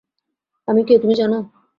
আমি 0.67 0.81
কে 0.83 0.93
তুমি 1.01 1.15
জানো? 1.15 1.37